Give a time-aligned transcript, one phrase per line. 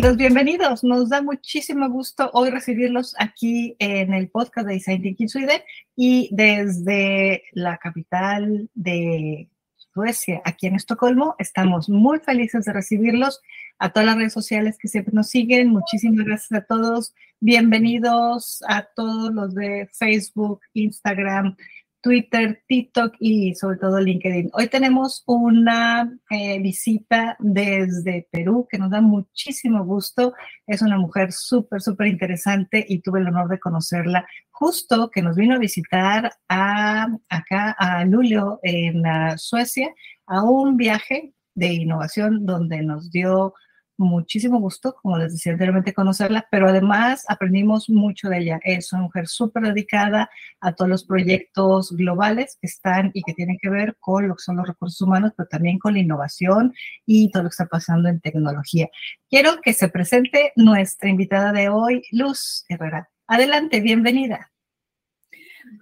[0.00, 0.82] bienvenidos.
[0.82, 5.60] Nos da muchísimo gusto hoy recibirlos aquí en el podcast de Design Thinking Sweden
[5.94, 11.36] y desde la capital de Suecia, aquí en Estocolmo.
[11.38, 13.42] Estamos muy felices de recibirlos
[13.78, 15.68] a todas las redes sociales que siempre nos siguen.
[15.68, 17.14] Muchísimas gracias a todos.
[17.40, 21.54] Bienvenidos a todos los de Facebook, Instagram,
[22.02, 24.50] Twitter, TikTok y sobre todo LinkedIn.
[24.54, 30.34] Hoy tenemos una eh, visita desde Perú que nos da muchísimo gusto.
[30.66, 35.36] Es una mujer súper, súper interesante y tuve el honor de conocerla justo que nos
[35.36, 39.02] vino a visitar a, acá a Lulio en
[39.38, 39.94] Suecia
[40.26, 43.54] a un viaje de innovación donde nos dio
[43.96, 48.60] muchísimo gusto, como les decía anteriormente, conocerla, pero además aprendimos mucho de ella.
[48.62, 53.58] Es una mujer súper dedicada a todos los proyectos globales que están y que tienen
[53.60, 56.74] que ver con lo que son los recursos humanos, pero también con la innovación
[57.06, 58.88] y todo lo que está pasando en tecnología.
[59.28, 63.10] Quiero que se presente nuestra invitada de hoy, Luz Herrera.
[63.26, 64.52] Adelante, bienvenida.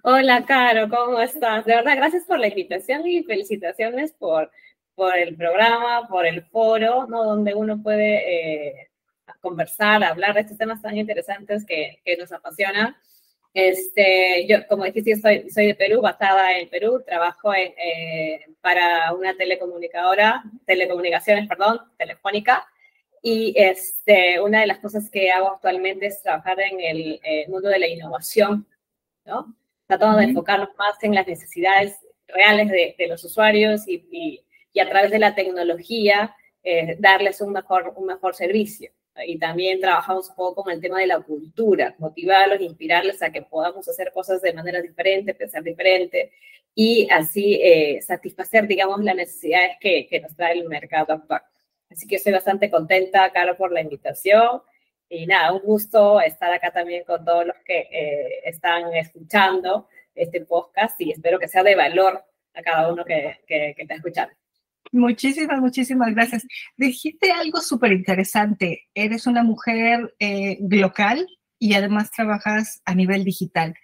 [0.03, 1.65] Hola, Caro, ¿cómo estás?
[1.65, 4.49] De verdad, gracias por la invitación y felicitaciones por
[5.01, 7.23] por el programa, por el foro, ¿no?
[7.23, 8.91] Donde uno puede eh,
[9.39, 12.95] conversar, hablar de estos temas tan interesantes que, que, nos apasionan.
[13.51, 19.11] Este, yo, como dijiste, soy, soy de Perú, basada en Perú, trabajo en, eh, para
[19.15, 22.63] una telecomunicadora, telecomunicaciones, perdón, telefónica,
[23.23, 27.69] y este, una de las cosas que hago actualmente es trabajar en el eh, mundo
[27.69, 28.67] de la innovación,
[29.25, 29.55] ¿no?
[29.87, 34.79] Tratando de enfocarnos más en las necesidades reales de, de los usuarios y, y y
[34.79, 38.91] a través de la tecnología eh, darles un mejor, un mejor servicio.
[39.25, 43.41] Y también trabajamos un poco con el tema de la cultura, motivarlos, inspirarles a que
[43.41, 46.31] podamos hacer cosas de manera diferente, pensar diferente
[46.73, 51.41] y así eh, satisfacer, digamos, las necesidades que, que, nos trae el mercado actual.
[51.89, 54.61] Así que estoy bastante contenta, Caro, por la invitación.
[55.09, 60.41] Y nada, un gusto estar acá también con todos los que eh, están escuchando este
[60.45, 64.33] podcast y espero que sea de valor a cada uno que, que, que está escuchando.
[64.91, 66.45] Muchísimas, muchísimas gracias.
[66.75, 68.87] Dijiste algo súper interesante.
[68.93, 71.25] Eres una mujer eh, local
[71.57, 73.75] y además trabajas a nivel digital.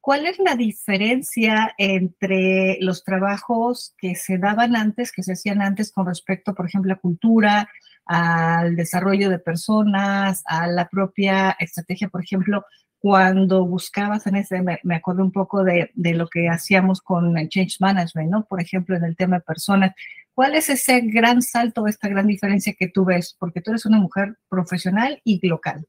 [0.00, 5.90] ¿Cuál es la diferencia entre los trabajos que se daban antes, que se hacían antes
[5.90, 7.68] con respecto, por ejemplo, a cultura,
[8.06, 12.64] al desarrollo de personas, a la propia estrategia, por ejemplo,
[12.98, 17.48] cuando buscabas en ese, me, acuerdo un poco de, de, lo que hacíamos con el
[17.48, 18.44] Change Management, ¿no?
[18.46, 19.92] Por ejemplo, en el tema de personas,
[20.36, 23.34] ¿Cuál es ese gran salto, esta gran diferencia que tú ves?
[23.40, 25.86] Porque tú eres una mujer profesional y local.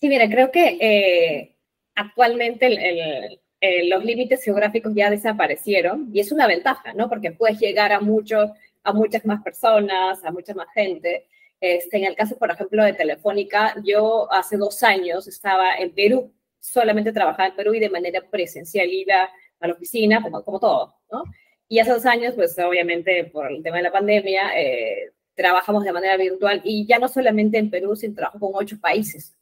[0.00, 1.56] Sí, mira, creo que eh,
[1.94, 7.08] actualmente eh, los límites geográficos ya desaparecieron y es una ventaja, ¿no?
[7.08, 8.50] Porque puedes llegar a muchos,
[8.82, 11.28] a muchas más personas, a mucha más gente.
[11.60, 16.34] Este, en el caso, por ejemplo, de Telefónica, yo hace dos años estaba en Perú,
[16.58, 19.30] solamente trabajaba en Perú y de manera presencial iba
[19.60, 21.22] a la oficina, como, como todo, ¿no?
[21.70, 25.92] Y hace dos años, pues obviamente por el tema de la pandemia, eh, trabajamos de
[25.92, 29.36] manera virtual y ya no solamente en Perú, sino trabajo con ocho países.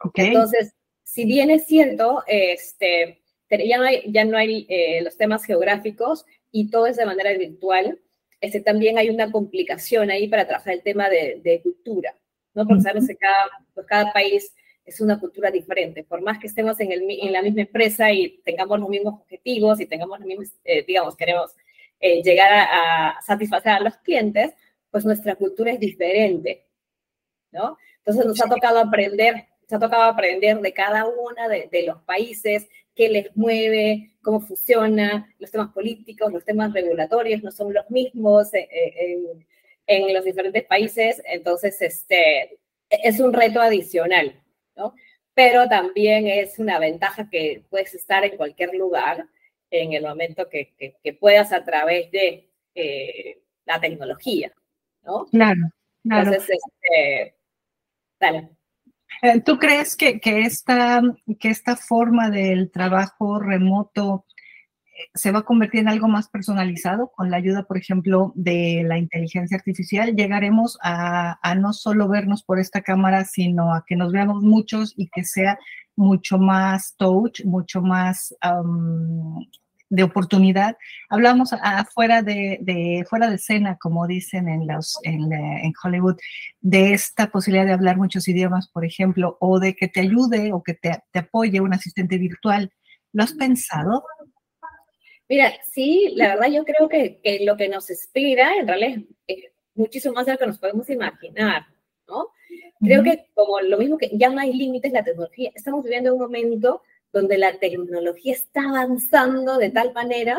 [0.00, 0.26] Okay.
[0.26, 5.44] Entonces, si bien es cierto, este, ya no hay, ya no hay eh, los temas
[5.44, 8.00] geográficos y todo es de manera virtual,
[8.40, 12.16] este, también hay una complicación ahí para trabajar el tema de, de cultura,
[12.52, 12.66] ¿no?
[12.66, 14.52] Porque sabemos que cada, pues cada país
[14.90, 16.02] es una cultura diferente.
[16.02, 19.80] Por más que estemos en, el, en la misma empresa y tengamos los mismos objetivos
[19.80, 21.52] y tengamos los mismos, eh, digamos, queremos
[22.00, 24.52] eh, llegar a, satisfacer a los clientes,
[24.90, 26.66] pues nuestra cultura es diferente,
[27.52, 27.78] ¿no?
[27.98, 32.02] Entonces nos ha tocado aprender, nos ha tocado aprender de cada uno de, de los
[32.02, 37.88] países, qué les mueve, cómo funciona, los temas políticos, los temas regulatorios no son los
[37.90, 39.46] mismos eh, en,
[39.86, 42.58] en los diferentes países, entonces este,
[42.88, 44.34] es un reto adicional.
[45.34, 49.26] Pero también es una ventaja que puedes estar en cualquier lugar
[49.70, 54.52] en el momento que, que, puedas a través de eh, la tecnología,
[55.02, 55.26] ¿no?
[55.26, 55.60] Claro,
[56.02, 56.32] claro.
[56.32, 57.36] Entonces, este,
[58.18, 58.50] dale.
[59.22, 61.02] Eh, ¿Tú crees que, que, esta,
[61.38, 64.24] que esta forma del trabajo remoto
[65.14, 68.98] se va a convertir en algo más personalizado con la ayuda, por ejemplo, de la
[68.98, 70.14] inteligencia artificial.
[70.14, 75.08] Llegaremos a, no solo vernos por esta cámara, sino a que nos veamos muchos y
[75.08, 75.58] que sea
[75.96, 78.34] mucho más touch, mucho más
[79.90, 80.76] de oportunidad.
[81.08, 86.16] Hablamos afuera de, de, fuera de escena, como dicen en, los, en, en, Hollywood,
[86.60, 90.62] de esta posibilidad de hablar muchos idiomas, por ejemplo, o de que te ayude o
[90.62, 92.72] que te, te apoye un asistente virtual.
[93.12, 94.04] ¿Lo has pensado?
[95.30, 98.98] Mira, sí, la verdad yo creo que, que lo que nos espera en realidad
[99.28, 99.44] es,
[99.76, 101.66] muchísimo más de lo que nos podemos imaginar,
[102.08, 102.30] ¿no?
[102.80, 106.20] Creo que como lo mismo que ya no hay límites, la tecnología, estamos viviendo un
[106.20, 106.82] momento
[107.12, 110.36] donde la tecnología está avanzando de tal manera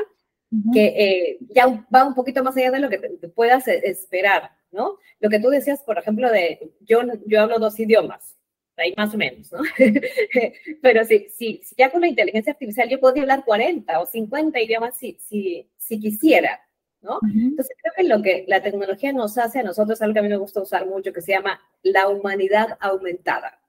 [0.73, 4.51] que eh, ya va un poquito más allá de lo que te, puedas e, esperar,
[4.71, 4.97] ¿no?
[5.21, 8.35] Lo que tú decías, por ejemplo, de yo, yo hablo dos idiomas,
[8.77, 9.59] ahí más o menos, ¿no?
[10.81, 14.59] Pero si, si, si, ya con la inteligencia artificial yo podría hablar 40 o 50
[14.61, 16.61] idiomas si, si, si quisiera,
[17.01, 17.19] ¿no?
[17.23, 20.29] Entonces creo que lo que la tecnología nos hace a nosotros, algo que a mí
[20.29, 23.59] me gusta usar mucho, que se llama la humanidad aumentada,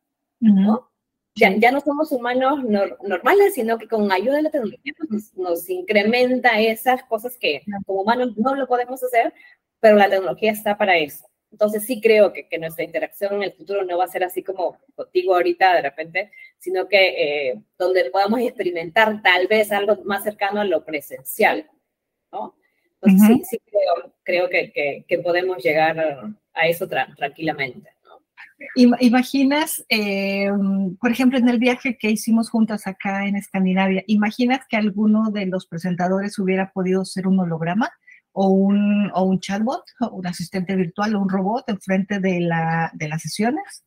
[0.41, 0.93] ¿no?
[1.35, 2.63] ya, ya no somos humanos
[3.03, 8.03] normales, sino que con ayuda de la tecnología pues, nos, incrementa esas cosas que como
[8.03, 9.33] humanos no lo podemos hacer,
[9.81, 11.27] pero la tecnología está para eso.
[11.53, 14.43] Entonces sí creo que, que nuestra interacción en el futuro no va a ser así
[14.43, 20.25] como contigo ahorita de repente, sino que eh, donde podamos experimentar tal vez algo más
[20.25, 21.71] cercano a lo presencial,
[22.33, 22.57] ¿no?
[23.03, 25.99] Entonces sí, sí creo, creo que, que, que, podemos llegar
[26.55, 27.91] a eso tranquilamente.
[28.77, 30.49] Imaginas, eh,
[31.01, 35.47] por ejemplo, en el viaje que hicimos juntas acá en Escandinavia, ¿imaginas que alguno de
[35.47, 37.91] los presentadores hubiera podido ser un holograma
[38.33, 43.09] o un, o un chatbot, un asistente virtual o un robot enfrente de, la, de
[43.09, 43.85] las sesiones?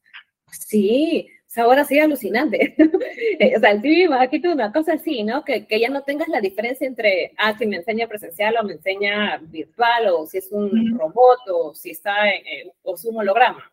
[0.51, 1.27] Sí,
[1.61, 2.75] ahora sí alucinante.
[3.55, 5.43] o sea, sí, aquí una cosa así, ¿no?
[5.43, 8.73] Que, que, ya no tengas la diferencia entre, ah, si me enseña presencial o me
[8.73, 13.71] enseña virtual, o si es un robot, o si está, en, o es un holograma.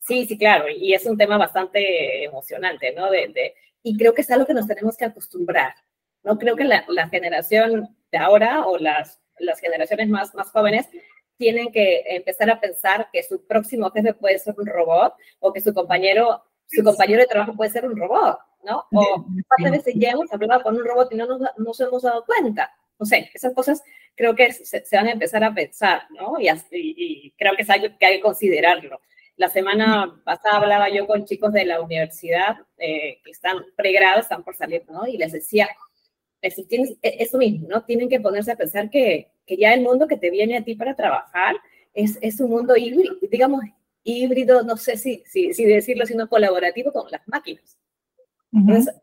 [0.00, 3.10] Sí, sí, claro, y es un tema bastante emocionante, ¿no?
[3.10, 5.74] De, y creo que es algo que nos tenemos que acostumbrar,
[6.22, 6.38] ¿no?
[6.38, 10.88] Creo que la, la generación de ahora o las, las generaciones más, más jóvenes
[11.36, 15.60] tienen que empezar a pensar que su próximo jefe puede ser un robot o que
[15.60, 18.84] su compañero, su compañero de trabajo puede ser un robot, ¿no?
[18.92, 22.24] O cuántas veces ya hemos hablado con un robot y no nos, nos hemos dado
[22.24, 22.74] cuenta.
[22.98, 23.82] No sé, esas cosas
[24.14, 26.40] creo que se, van a empezar a pensar, ¿no?
[26.40, 29.00] Y, y, creo que es algo que hay que considerarlo.
[29.36, 34.42] La semana pasada hablaba yo con chicos de la universidad eh, que están pregrados, están
[34.42, 35.06] por salir, ¿no?
[35.06, 35.68] Y les decía,
[36.42, 37.84] eso, tienes, e, eso mismo, ¿no?
[37.84, 40.74] Tienen que ponerse a pensar que, que ya el mundo que te viene a ti
[40.74, 41.56] para trabajar
[41.94, 43.62] es, es un mundo híbrido, digamos,
[44.02, 47.78] híbrido, no sé si, si, si decirlo, sino colaborativo con las máquinas.
[48.52, 48.94] Entonces,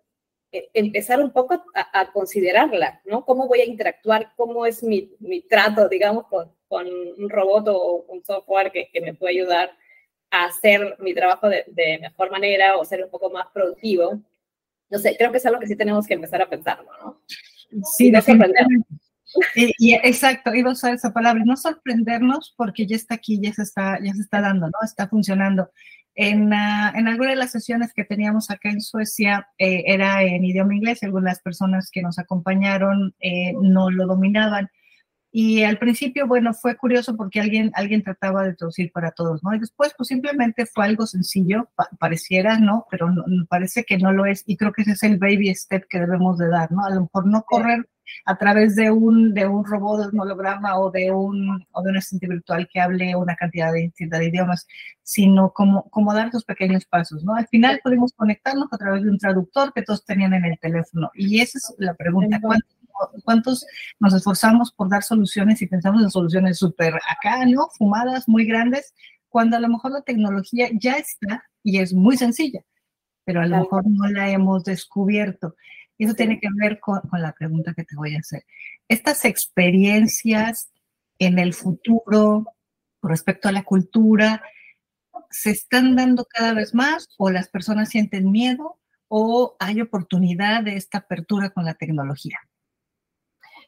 [0.52, 3.26] e, empezar un poco a, a, considerarla, ¿no?
[3.26, 4.34] ¿Cómo voy a interactuar?
[4.36, 9.02] ¿Cómo es mi, mi trato, digamos, con, con, un robot o un software que, que
[9.02, 9.72] me puede ayudar
[10.34, 14.20] hacer mi trabajo de, mejor manera o ser un poco más productivo.
[14.94, 17.20] No sé, creo que es algo que sí tenemos que empezar a pensarlo, ¿no?
[17.98, 18.86] Sí, no sorprendernos.
[19.56, 23.64] Y, exacto, iba a usar esa palabra, no sorprendernos porque ya está aquí, ya se
[23.64, 24.78] está, ya se está dando, ¿no?
[24.84, 25.72] Está funcionando.
[26.14, 30.46] En, uh, en alguna de las sesiones que teníamos acá en Suecia eh, era en
[30.46, 34.70] idioma inglés, algunas personas que nos acompañaron eh, no lo dominaban
[35.36, 39.52] y al principio, bueno, fue curioso porque alguien, alguien trataba de traducir para todos, ¿no?
[39.56, 42.86] Y después, pues simplemente fue algo sencillo, pareciera, ¿no?
[42.92, 44.44] Pero no, parece que no lo es.
[44.46, 46.86] Y creo que ese es el baby step que debemos de dar, ¿no?
[46.86, 47.90] A lo mejor no correr
[48.26, 51.90] a través de un, de un robot, de un holograma o de un, o de
[51.90, 54.68] un asistente virtual que hable una cantidad de distintas de idiomas,
[55.02, 57.34] sino como, como dar esos pequeños pasos, ¿no?
[57.34, 61.10] Al final podemos conectarnos a través de un traductor que todos tenían en el teléfono.
[61.16, 62.68] Y esa es la pregunta, ¿cuánto
[63.24, 63.66] cuántos
[64.00, 67.70] nos esforzamos por dar soluciones y pensamos en soluciones súper acá, ¿no?
[67.78, 68.94] Fumadas, muy grandes,
[69.30, 72.62] cuando a lo mejor la tecnología ya está y es muy sencilla,
[73.26, 75.56] pero a lo mejor no la hemos descubierto.
[75.98, 78.46] Y eso tiene que ver con, con la pregunta que te voy a hacer.
[78.88, 80.72] Estas experiencias
[81.20, 82.46] en el futuro
[83.04, 84.42] con respecto a la cultura,
[85.30, 90.78] ¿se están dando cada vez más o las personas sienten miedo o hay oportunidad de
[90.78, 92.40] esta apertura con la tecnología?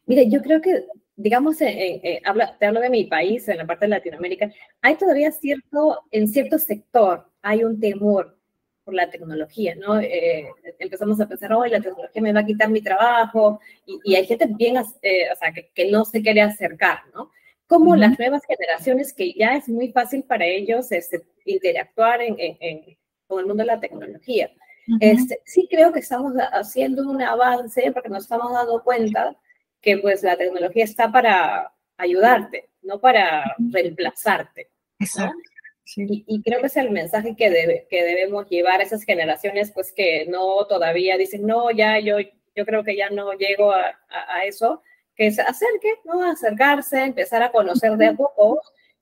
[0.05, 0.85] Mire, yo creo que,
[1.15, 2.21] digamos, eh, eh, eh
[2.59, 6.59] te hablo de mi país, en la parte de Latinoamérica, hay todavía cierto, en cierto
[6.59, 8.38] sector, hay un temor
[8.83, 10.00] por la tecnología, ¿no?
[10.00, 10.47] Eh,
[10.77, 13.59] empezamos a pensar, hoy la tecnología me va a quitar mi trabajo,
[14.03, 17.31] y, hay gente bien, o sea, que, que, no se quiere acercar, ¿no?
[17.65, 22.97] Como las nuevas generaciones que ya es muy fácil para ellos este, interactuar en, en,
[23.25, 24.51] con el mundo de la tecnología.
[25.00, 29.35] este, sí creo que estamos haciendo un avance porque nos estamos dando cuenta
[29.86, 34.72] que pues la tecnología está para ayudarte, no para reemplazarte.
[35.00, 35.38] Exacto.
[35.96, 39.94] Y, creo que es el mensaje que, debe, que debemos llevar a esas generaciones, pues
[39.94, 42.18] que no todavía dicen, no, ya yo,
[42.56, 44.82] yo creo que ya no llego a, a, eso,
[45.15, 46.24] que se acerque, ¿no?
[46.24, 48.60] Acercarse, empezar a conocer de a poco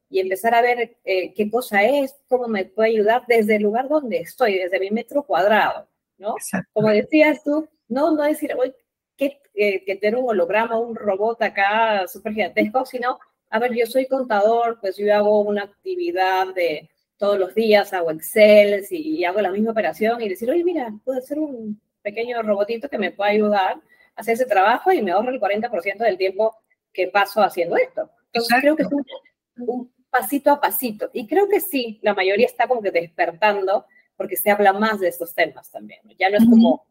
[0.10, 3.88] y empezar a ver eh, qué cosa es, cómo me puede ayudar desde el lugar
[3.88, 5.88] donde estoy, desde mi metro cuadrado,
[6.18, 6.36] ¿no?
[6.74, 8.75] Como decías tú, no, no decir, hoy
[9.17, 14.08] que, que, tener un holograma, un robot acá súper gigantesco, sino, a ver, yo soy
[14.08, 16.89] contador, pues yo hago una actividad de
[17.24, 21.20] todos los días hago Excel y hago la misma operación y decir, oye, mira, puedo
[21.20, 23.75] hacer un pequeño robotito que me pueda ayudar
[24.15, 26.53] a hacer ese trabajo y me ahorro el 40% del tiempo
[26.91, 28.10] que paso haciendo esto.
[28.25, 28.89] Entonces creo que es
[29.58, 31.10] un, pasito a pasito.
[31.13, 33.86] Y creo que sí, la mayoría está como que despertando
[34.17, 36.01] porque se habla más de estos temas también.
[36.20, 36.86] Ya no es como,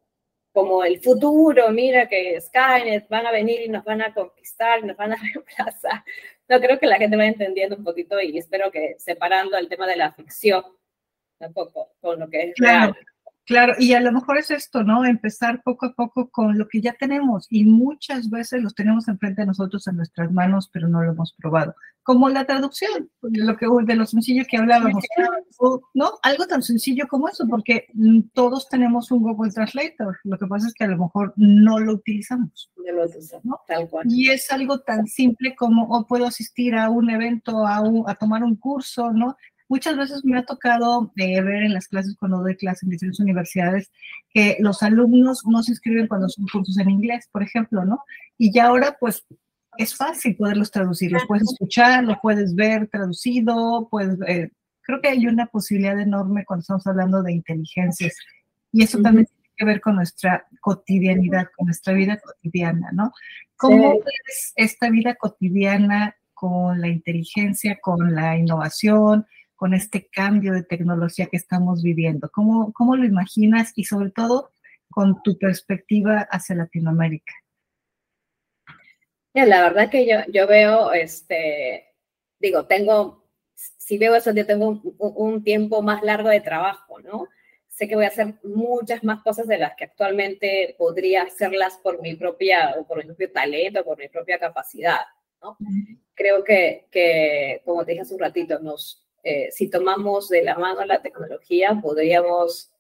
[0.52, 4.96] como el futuro, mira que Skynet van a venir y nos van a conquistar, nos
[4.96, 6.04] van a reemplazar.
[6.48, 9.86] No, creo que la gente va entendiendo un poquito y espero que separando el tema
[9.86, 10.62] de la ficción
[11.42, 12.96] tampoco con lo que es real.
[13.44, 15.04] Claro, y a lo mejor es esto, ¿no?
[15.04, 19.42] Empezar poco a poco con lo que ya tenemos y muchas veces los tenemos enfrente
[19.42, 21.74] de nosotros en nuestras manos, pero no lo hemos probado.
[22.04, 25.04] Como la traducción, lo que, de lo sencillo que hablábamos,
[25.94, 26.12] ¿no?
[26.22, 27.86] Algo tan sencillo como eso, porque
[28.32, 30.18] todos tenemos un Google Translator.
[30.24, 32.70] Lo que pasa es que a lo mejor no lo utilizamos.
[33.44, 34.06] No tal cual.
[34.08, 38.42] Y es algo tan simple como, o puedo asistir a un evento, a, a tomar
[38.42, 39.36] un curso, ¿no?
[39.72, 43.20] Muchas veces me ha tocado eh, ver en las clases, cuando doy clases en diferentes
[43.20, 43.90] universidades,
[44.28, 48.04] que los alumnos no se inscriben cuando son cursos en inglés, por ejemplo, ¿no?
[48.36, 49.24] Y ya ahora, pues,
[49.78, 54.50] es fácil poderlos traducir, los puedes escuchar, los puedes ver traducido, puedes, eh,
[54.82, 58.14] creo que hay una posibilidad enorme cuando estamos hablando de inteligencias.
[58.72, 63.10] Y eso también tiene que ver con nuestra cotidianidad, con nuestra vida cotidiana, ¿no?
[63.56, 63.94] ¿Cómo
[64.28, 69.26] es esta vida cotidiana con la inteligencia, con la innovación,
[69.62, 72.28] con este cambio de tecnología que estamos viviendo?
[72.32, 74.50] ¿Cómo, cómo lo imaginas y sobre todo
[74.90, 77.32] con tu perspectiva hacia Latinoamérica?
[79.34, 81.94] la verdad que yo, yo veo, este,
[82.40, 87.28] digo, tengo, si veo eso, yo tengo un, un, tiempo más largo de trabajo, ¿no?
[87.68, 92.02] Sé que voy a hacer muchas más cosas de las que actualmente podría hacerlas por
[92.02, 95.02] mi propia, o por mi propio talento, por mi propia capacidad,
[95.40, 95.56] ¿no?
[96.14, 100.56] Creo que, que, como te dije hace un ratito, nos, eh, si tomamos de la
[100.56, 102.72] mano la tecnología, podríamos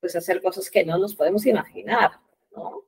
[0.00, 2.12] pues, hacer cosas que no nos podemos imaginar,
[2.54, 2.82] ¿no?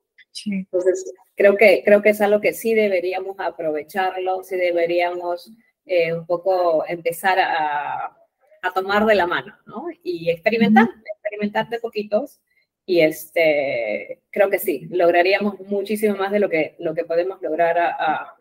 [0.45, 5.51] Entonces, creo que, creo que es algo que sí deberíamos aprovecharlo, sí deberíamos
[5.85, 8.05] eh, un poco empezar a,
[8.61, 9.87] a, tomar de la mano, ¿no?
[10.03, 12.39] Y experimentar, experimentar de poquitos.
[12.85, 17.77] Y este, creo que sí, lograríamos muchísimo más de lo que, lo que podemos lograr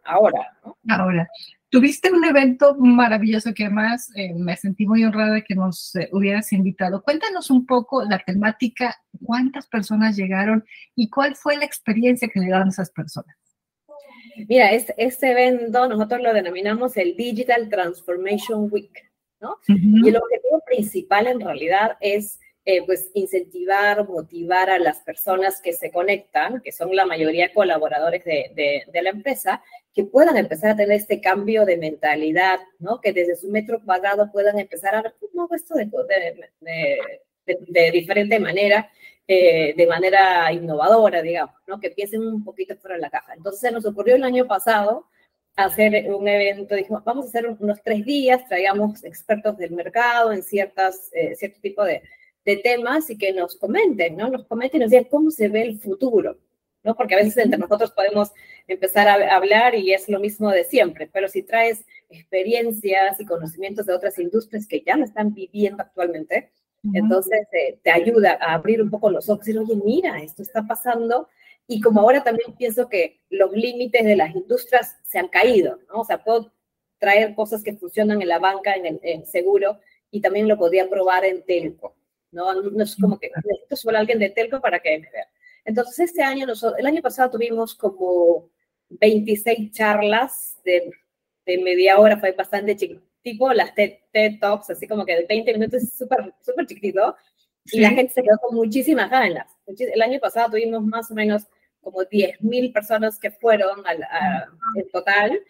[0.05, 0.77] ahora, ¿no?
[0.89, 1.29] Ahora.
[1.71, 6.09] Tuviste un evento maravilloso que además eh, me sentí muy honrada de que nos eh,
[6.13, 7.03] hubieras invitado.
[7.03, 12.47] Cuéntanos un poco la temática, cuántas personas llegaron y cuál fue la experiencia que le
[12.47, 13.37] dieron esas personas.
[14.49, 19.11] Mira, este, este, evento nosotros lo denominamos el Digital Transformation Week,
[19.41, 19.57] ¿no?
[19.67, 22.39] Y el objetivo principal en realidad es
[22.71, 28.23] eh, pues incentivar, motivar a las personas que se conectan, que son la mayoría colaboradores
[28.27, 28.53] de,
[28.87, 29.63] de, la empresa,
[29.95, 33.01] que puedan empezar a tener este cambio de mentalidad, ¿no?
[33.01, 35.89] Que desde su metro cuadrado puedan empezar a ver cómo esto de,
[37.47, 38.91] de, diferente manera,
[39.27, 41.81] eh, de manera innovadora, digamos, ¿no?
[41.81, 43.33] Que piensen un poquito fuera de la caja.
[43.33, 45.07] Entonces nos ocurrió el año pasado
[45.57, 50.43] hacer un evento, dijimos, vamos a hacer unos tres días, traigamos expertos del mercado en
[50.43, 52.03] ciertas, eh, cierto tipo de,
[52.49, 54.31] de temas y que nos comenten, ¿no?
[54.31, 56.39] Nos comenten y nos digan cómo se ve el futuro,
[56.83, 56.97] ¿no?
[56.97, 58.31] Porque a veces entre nosotros podemos
[58.67, 63.85] empezar a hablar y es lo mismo de siempre, pero si traes experiencias y conocimientos
[63.85, 66.51] de otras industrias que ya lo están viviendo actualmente,
[66.95, 70.41] entonces eh, te ayuda a abrir un poco los ojos y decir, oye, mira, esto
[70.41, 71.29] está pasando.
[71.67, 76.01] Y como ahora también pienso que los límites de las industrias se han caído, ¿no?
[76.01, 76.51] O sea, puedo
[76.99, 80.89] traer cosas que funcionan en la banca, en el en seguro, y también lo podría
[80.89, 81.98] probar en telco.
[82.31, 82.55] ¿No?
[82.63, 85.29] No es como que necesito solo alguien de telco para que me vea.
[85.65, 88.51] Entonces, este año, nosotros, el año pasado tuvimos como
[88.89, 90.91] 26 charlas de,
[91.45, 95.53] de media hora, fue bastante chiquito, tipo las TED, Talks, así como que de 20
[95.55, 97.17] minutos, súper súper chiquitito,
[97.67, 99.47] y la gente se quedó con muchísimas ganas.
[99.67, 101.47] El año pasado tuvimos más o menos
[101.81, 104.07] como 10.000 personas que fueron al,
[104.75, 105.41] en total,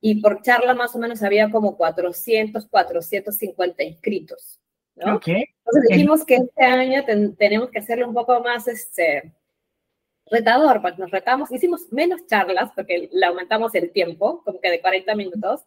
[0.00, 4.60] y por charla más o menos había como 400, 450 inscritos.
[5.00, 7.04] Entonces dijimos que este año
[7.36, 9.32] tenemos que hacerlo un poco más este,
[10.30, 14.80] retador, pues nos retamos, hicimos menos charlas porque le aumentamos el tiempo, como que de
[14.80, 15.62] 40 minutos,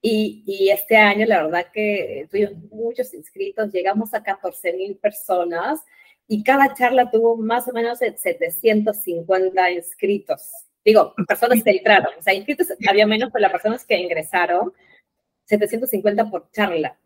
[0.00, 5.80] y, y este año la verdad que tuvimos muchos inscritos, llegamos a 14 mil personas
[6.28, 10.50] y cada charla tuvo más o menos 750 inscritos.
[10.84, 14.72] Digo, personas que entraron, o sea, inscritos había menos, pero las personas que ingresaron,
[15.46, 16.96] 750 por charla.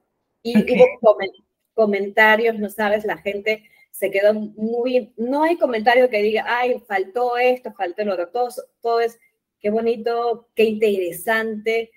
[0.43, 1.17] Y hubo
[1.75, 7.37] comentarios, no sabes, la gente se quedó muy, no hay comentario que diga, ay, faltó
[7.37, 8.49] esto, faltó lo otro, todo,
[8.81, 9.19] todo es,
[9.61, 11.91] qué bonito, qué interesante,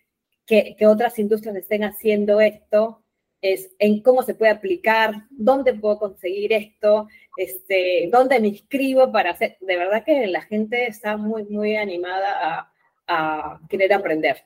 [0.45, 3.03] que, que otras industrias estén haciendo esto.
[3.41, 9.31] es en cómo se puede aplicar, dónde puedo conseguir esto, este, dónde me inscribo para
[9.31, 9.57] hacer.
[9.61, 12.69] De verdad que la gente está muy, muy animada
[13.07, 14.45] a, querer aprender,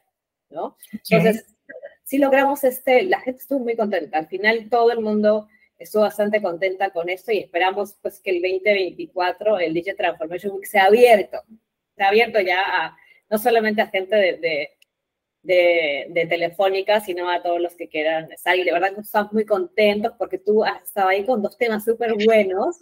[0.49, 0.77] ¿no?
[0.91, 1.56] Entonces,
[2.07, 4.17] si logramos este, la gente estuvo muy contenta.
[4.17, 8.41] Al final todo el mundo estuvo bastante contenta con esto y esperamos pues que el
[8.41, 11.39] 2024 el Digital Transformation Week sea abierto,
[11.97, 12.97] sea abierto ya a,
[13.29, 14.77] no solamente a gente de
[15.47, 18.57] de, Telefónica, sino a todos los que quieran estar.
[18.57, 21.85] Y de verdad que estamos muy contentos porque tú has estado ahí con dos temas
[21.85, 22.79] súper buenos,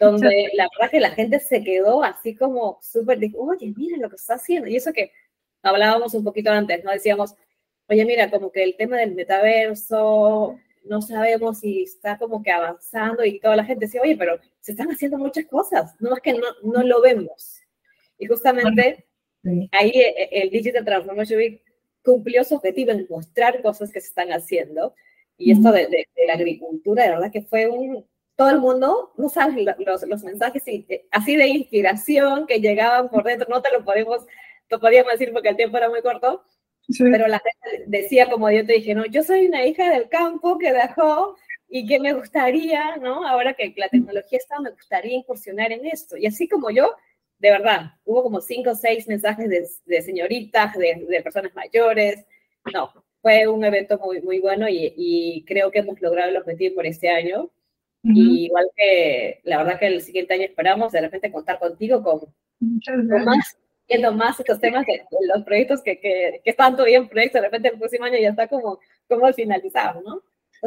[0.00, 4.16] donde la verdad que la gente se quedó así como súper, oye, mira lo que
[4.16, 4.68] está haciendo.
[4.68, 5.12] Y eso que
[5.62, 6.90] hablábamos un poquito antes, ¿no?
[6.90, 7.34] Decíamos,
[7.88, 13.24] oye, mira, como que el tema del metaverso, no sabemos si está como que avanzando
[13.24, 16.34] y toda la gente decía, oye, pero se están haciendo muchas cosas, no es que
[16.34, 17.60] no, no lo vemos.
[18.18, 19.06] Y justamente
[19.72, 21.62] ahí eh, el Digital Transformation Week
[22.02, 24.94] cumplió su objetivo en mostrar cosas que se están haciendo.
[25.36, 28.06] Y esto de, la agricultura, de verdad que fue un...
[28.36, 33.24] Todo el mundo, no sabes, los, los mensajes eh, así de inspiración que llegaban por
[33.24, 34.26] dentro, no te lo podemos,
[34.68, 36.44] lo podíamos decir porque el tiempo era muy corto,
[36.98, 40.58] pero la gente decía, como yo te dije, no, yo soy una hija del campo
[40.58, 41.36] que dejó
[41.68, 43.26] y que me gustaría, ¿no?
[43.26, 46.16] Ahora que la tecnología está, me gustaría incursionar en esto.
[46.16, 46.94] Y así como yo,
[47.38, 52.24] de verdad, hubo como cinco o seis mensajes de, señoritas, de, personas mayores.
[52.72, 56.86] No, fue un evento muy, muy bueno y, creo que hemos logrado el objetivo por
[56.86, 57.50] este año.
[58.04, 62.20] y igual que la verdad que el siguiente año esperamos de repente contar contigo con,
[63.24, 67.38] más, viendo más estos temas de, los proyectos que, que, que, están todavía en proyecto,
[67.38, 70.22] de repente el próximo año ya está como, como finalizado, ¿no?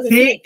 [0.08, 0.40] sí,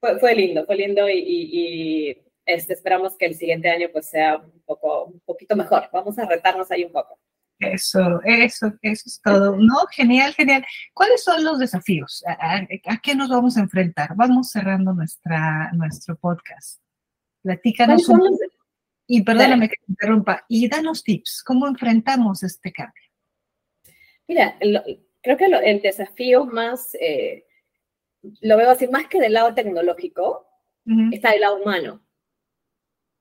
[0.00, 2.16] fue, fue, lindo, fue lindo y
[2.46, 5.88] este, esperamos que el siguiente año pues sea un, poco, un poquito mejor.
[5.92, 7.18] Vamos a retarnos ahí un poco.
[7.58, 9.56] Eso, eso, eso es todo.
[9.56, 10.64] No, genial, genial.
[10.92, 12.22] ¿Cuáles son los desafíos?
[12.26, 12.66] ¿A,
[13.02, 14.10] qué nos vamos a enfrentar?
[14.16, 16.80] Vamos cerrando nuestra, nuestro podcast.
[17.42, 18.38] Platícanos un
[19.06, 20.44] Y perdóname que te interrumpa.
[20.48, 21.42] Y danos tips.
[21.44, 23.02] ¿Cómo enfrentamos este cambio?
[24.26, 24.56] Mira,
[25.20, 27.44] creo que el desafío más, eh,
[28.40, 30.46] lo veo así, más que del lado tecnológico,
[31.12, 32.02] está del lado humano.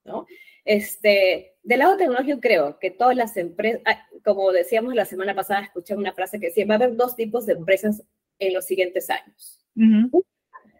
[0.05, 0.25] ¿no?
[0.65, 5.61] Este, del lado tecnológico creo que todas las empresas, ah, como decíamos la semana pasada,
[5.61, 8.03] escuché una frase que decía, va a haber dos tipos de empresas
[8.39, 9.59] en los siguientes años.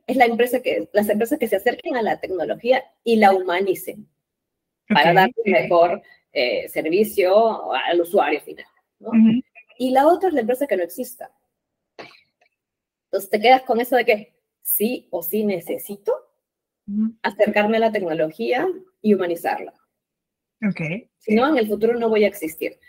[0.06, 4.08] Es la empresa que, las empresas que se acerquen a la tecnología y la humanicen
[4.88, 8.66] para dar un mejor eh, servicio al usuario final.
[9.78, 11.32] Y la otra es la empresa que no exista.
[13.06, 16.14] Entonces te quedas con eso de que sí o sí necesito
[17.22, 18.68] acercarme a la tecnología
[19.02, 19.74] y humanizarla.
[20.70, 21.10] Okay.
[21.18, 22.80] Si no, en el futuro no voy a existir.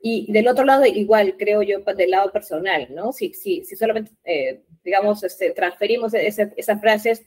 [0.00, 3.12] Y del otro lado, igual, creo yo, del lado personal, ¿no?
[3.12, 7.24] Si, si, si solamente, eh, digamos, este, transferimos esas frases,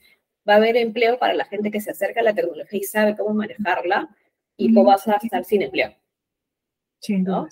[0.48, 3.16] va a haber empleo para la gente que se acerca a la tecnología y sabe
[3.16, 4.14] cómo manejarla
[4.56, 5.94] y cómo vas a estar sin empleo.
[7.08, 7.48] ¿no?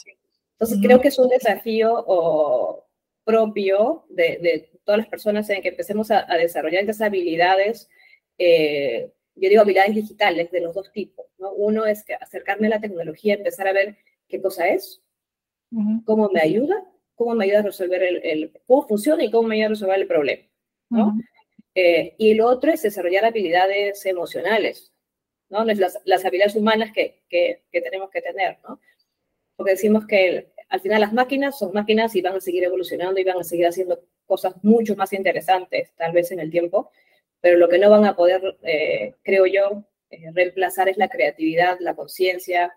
[0.52, 2.84] Entonces, creo que es un desafío
[3.24, 7.88] propio de, de, todas las personas en que empecemos a, a desarrollar esas habilidades
[8.40, 11.26] eh, yo digo habilidades digitales de los dos tipos.
[11.38, 11.52] ¿no?
[11.52, 13.96] Uno es que acercarme a la tecnología, empezar a ver
[14.28, 15.02] qué cosa es,
[16.04, 19.66] cómo me ayuda, cómo me ayuda a resolver el, cómo funciona y cómo me ayuda
[19.66, 20.42] a resolver el problema.
[20.88, 21.18] ¿no?
[21.74, 24.92] Eh, y el otro es desarrollar habilidades emocionales,
[25.48, 25.64] ¿no?
[25.64, 28.80] Las, las habilidades humanas que, que, que, tenemos que tener, ¿no?
[29.56, 33.24] Porque decimos que al final las máquinas son máquinas y van a seguir evolucionando y
[33.24, 36.90] van a seguir haciendo cosas mucho más interesantes, tal vez en el tiempo,
[37.40, 41.78] pero lo que no van a poder, eh, creo yo, eh, reemplazar es la creatividad,
[41.80, 42.76] la conciencia,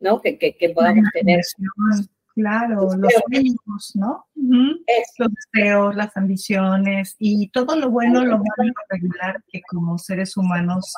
[0.00, 0.20] ¿no?
[0.22, 1.40] Que, que, podamos tener.
[2.38, 4.24] Claro, los sueños, ¿no?
[4.36, 10.36] Los deseos, las ambiciones y todo lo bueno, lo malo, lo regular que como seres
[10.36, 10.94] humanos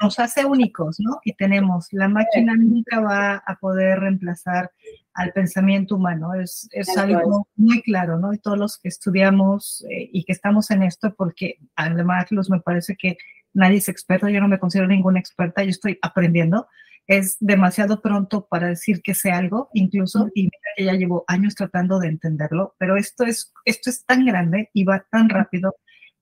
[0.00, 1.20] nos hace únicos, ¿no?
[1.22, 4.70] Y tenemos, la máquina nunca va a poder reemplazar
[5.12, 6.32] al pensamiento humano.
[6.32, 8.32] Es, es algo muy claro, ¿no?
[8.32, 12.60] Y todos los que estudiamos eh, y que estamos en esto, porque además los me
[12.60, 13.18] parece que
[13.52, 16.68] nadie es experto, yo no me considero ninguna experta, yo estoy aprendiendo.
[17.10, 21.56] Es demasiado pronto para decir que sé algo, incluso, y mira que ya llevo años
[21.56, 25.74] tratando de entenderlo, pero esto es, esto es tan grande y va tan rápido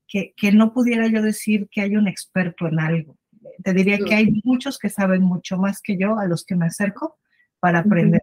[0.06, 3.18] que, que no pudiera yo decir que hay un experto en algo.
[3.62, 6.66] Te diría que hay muchos que saben mucho más que yo a los que me
[6.66, 7.18] acerco
[7.60, 8.22] para aprender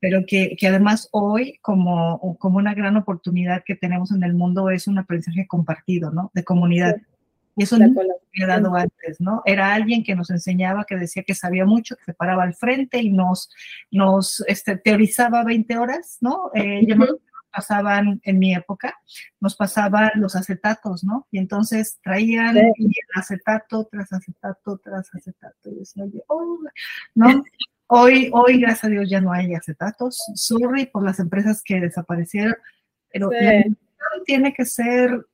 [0.00, 4.70] pero que, que, además hoy como, como una gran oportunidad que tenemos en el mundo
[4.70, 6.30] es un aprendizaje compartido, ¿no?
[6.34, 6.96] De comunidad.
[6.96, 7.17] Y
[7.58, 9.42] eso no había dado antes, ¿no?
[9.44, 12.98] Era alguien que nos enseñaba, que decía que sabía mucho, que se paraba al frente
[12.98, 13.50] y nos,
[13.90, 16.50] nos este, teorizaba 20 horas, ¿no?
[16.54, 16.86] Eh,
[17.50, 18.94] pasaban en mi época,
[19.40, 21.26] nos pasaban los acetatos, ¿no?
[21.30, 22.56] Y entonces traían
[23.14, 25.70] acetato tras acetato tras acetato.
[25.70, 26.58] Y decía, oh",
[27.14, 27.42] ¿no?
[27.88, 30.18] Hoy, hoy, gracias a Dios, ya no hay acetatos.
[30.34, 32.54] Sorry por las empresas que desaparecieron,
[33.10, 33.30] pero
[34.24, 35.26] tiene que ser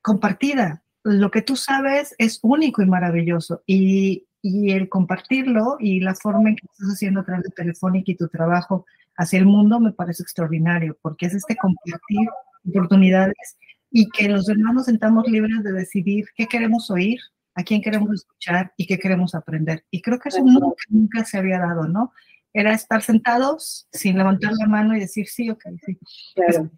[0.00, 0.81] compartida.
[1.04, 3.62] Lo que tú sabes es único y maravilloso.
[3.66, 8.12] Y, y el compartirlo y la forma en que estás haciendo a través de Telefónica
[8.12, 8.86] y tu trabajo
[9.16, 12.28] hacia el mundo me parece extraordinario, porque es este compartir
[12.68, 13.56] oportunidades
[13.90, 17.20] y que los demás nos sentamos libres de decidir qué queremos oír,
[17.54, 19.84] a quién queremos escuchar y qué queremos aprender.
[19.90, 22.12] Y creo que eso nunca, nunca se había dado, ¿no?
[22.54, 25.98] Era estar sentados sin levantar la mano y decir sí, ok, sí.
[26.34, 26.70] Claro.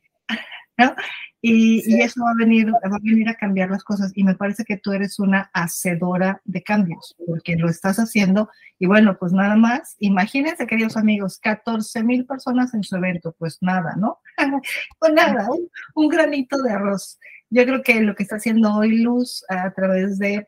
[0.77, 0.95] ¿No?
[1.47, 4.13] Y, eso va a, venir, va a venir a cambiar las cosas.
[4.15, 8.49] Y me parece que tú eres una hacedora de cambios, porque lo estás haciendo.
[8.79, 13.59] Y bueno, pues nada más, imagínense, queridos amigos, 14 mil personas en su evento, pues
[13.61, 14.21] nada, ¿no?
[14.99, 17.19] pues nada, un, un, granito de arroz.
[17.51, 20.47] Yo creo que lo que está haciendo hoy Luz a través de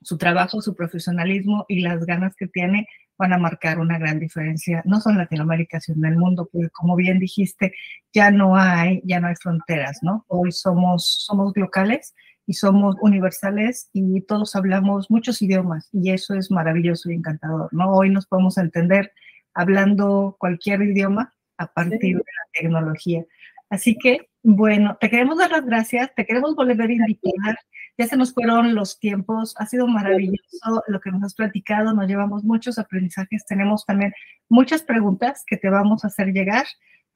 [0.00, 2.86] su trabajo, su profesionalismo y las ganas que tiene
[3.18, 6.68] van a marcar una gran diferencia, no solo en Latinoamérica, sino en el mundo, porque
[6.70, 7.72] como bien dijiste,
[8.12, 10.24] ya no hay, ya no hay fronteras, ¿no?
[10.28, 12.14] Hoy somos, somos locales
[12.46, 17.92] y somos universales y todos hablamos muchos idiomas y eso es maravilloso y encantador, ¿no?
[17.92, 19.12] Hoy nos podemos entender
[19.54, 23.24] hablando cualquier idioma a partir de la tecnología.
[23.70, 27.58] Así que, bueno, te queremos dar las gracias, te queremos volver a invitar
[27.98, 32.06] ya se nos fueron los tiempos, ha sido maravilloso lo que nos has platicado, nos
[32.06, 34.12] llevamos muchos aprendizajes, tenemos también
[34.48, 36.66] muchas preguntas que te vamos a hacer llegar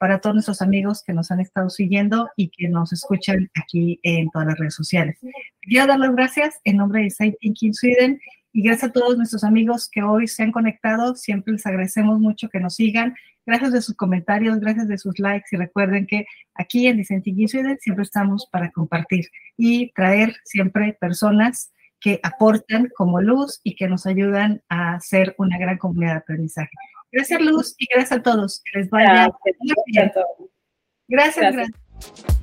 [0.01, 4.31] para todos nuestros amigos que nos han estado siguiendo y que nos escuchan aquí en
[4.31, 5.19] todas las redes sociales.
[5.61, 8.19] Quiero dar las gracias en nombre de Site Thinking Sweden
[8.51, 11.15] y gracias a todos nuestros amigos que hoy se han conectado.
[11.15, 13.13] Siempre les agradecemos mucho que nos sigan.
[13.45, 18.03] Gracias de sus comentarios, gracias de sus likes y recuerden que aquí en Sweden siempre
[18.03, 19.27] estamos para compartir
[19.57, 25.57] y traer siempre personas que aportan como luz y que nos ayudan a hacer una
[25.57, 26.71] gran comunidad de aprendizaje.
[27.11, 28.61] Gracias Luz y gracias a todos.
[28.71, 29.29] Que les vaya.
[29.87, 30.25] Gracias,
[31.07, 31.53] gracias.
[31.53, 32.40] gracias.